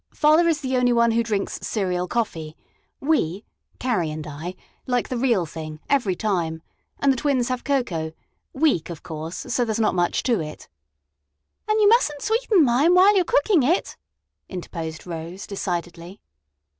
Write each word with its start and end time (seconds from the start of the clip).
Father 0.15 0.47
is 0.47 0.61
the 0.61 0.75
only 0.77 0.91
one 0.93 1.11
who 1.11 1.21
drinks 1.21 1.59
cereal 1.61 2.07
coffee. 2.07 2.57
We 2.99 3.45
(Carrie 3.77 4.09
and 4.09 4.25
I) 4.25 4.55
like 4.87 5.09
the 5.09 5.15
real 5.15 5.45
thing, 5.45 5.79
every 5.91 6.15
time; 6.15 6.63
and 6.99 7.13
the 7.13 7.17
twins 7.17 7.49
have 7.49 7.63
cocoa 7.63 8.11
weak, 8.51 8.89
of 8.89 9.03
course, 9.03 9.35
so 9.49 9.63
there 9.63 9.75
's 9.75 9.79
not 9.79 9.93
much 9.93 10.23
to 10.23 10.39
it." 10.41 10.67
"And 11.69 11.79
you 11.79 11.87
must 11.87 12.11
n't 12.11 12.23
sweeten 12.23 12.65
mine 12.65 12.95
while 12.95 13.13
you 13.15 13.21
're 13.21 13.25
cooking 13.25 13.61
it," 13.61 13.95
interposed 14.49 15.05
Rose 15.05 15.45
decidedly. 15.45 16.19